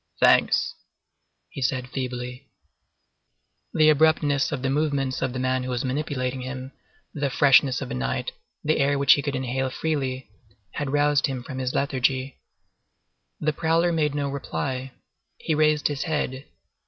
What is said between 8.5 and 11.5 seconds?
the air which he could inhale freely, had roused him